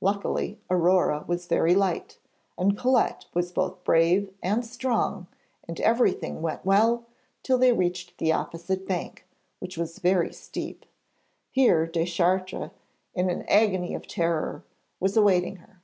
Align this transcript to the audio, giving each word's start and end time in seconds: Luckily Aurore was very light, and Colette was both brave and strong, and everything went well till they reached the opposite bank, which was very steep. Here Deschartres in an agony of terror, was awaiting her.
Luckily 0.00 0.60
Aurore 0.70 1.24
was 1.26 1.48
very 1.48 1.74
light, 1.74 2.20
and 2.56 2.78
Colette 2.78 3.24
was 3.34 3.50
both 3.50 3.82
brave 3.82 4.32
and 4.40 4.64
strong, 4.64 5.26
and 5.66 5.80
everything 5.80 6.40
went 6.42 6.64
well 6.64 7.06
till 7.42 7.58
they 7.58 7.72
reached 7.72 8.18
the 8.18 8.30
opposite 8.32 8.86
bank, 8.86 9.26
which 9.58 9.76
was 9.76 9.98
very 9.98 10.32
steep. 10.32 10.86
Here 11.50 11.88
Deschartres 11.88 12.70
in 13.14 13.28
an 13.28 13.42
agony 13.48 13.94
of 13.96 14.06
terror, 14.06 14.62
was 15.00 15.16
awaiting 15.16 15.56
her. 15.56 15.80